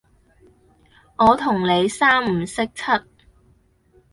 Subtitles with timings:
[1.17, 2.81] 我同你三唔識七